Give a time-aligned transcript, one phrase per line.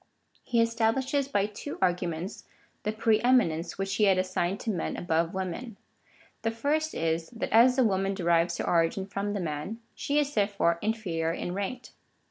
[0.43, 2.43] He establishes by two arguments
[2.81, 5.77] the pre eminence, which he had assigned to men above women.
[6.41, 10.33] The first is, that as the woman derives her origin from the man, she is
[10.33, 11.89] therefore inferior in rank.